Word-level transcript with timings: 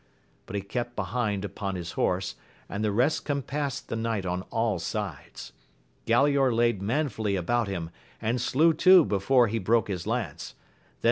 but 0.47 0.55
he 0.55 0.63
kept 0.63 0.95
behind 0.95 1.45
upon 1.45 1.75
his 1.75 1.91
horse, 1.91 2.33
and 2.67 2.83
the 2.83 2.91
rest 2.91 3.23
compassed 3.23 3.87
the 3.87 3.95
knight 3.95 4.25
on 4.25 4.41
all 4.49 4.79
sides. 4.79 5.53
Galaor 6.07 6.51
laid 6.51 6.81
manfully 6.81 7.35
about 7.35 7.67
him, 7.67 7.91
and 8.19 8.41
slew 8.41 8.73
two 8.73 9.05
before 9.05 9.45
he 9.47 9.59
biok^ 9.59 9.85
Viia 9.85 9.97
\ajCL^^\ 9.97 10.33
>i5wea. 10.33 10.53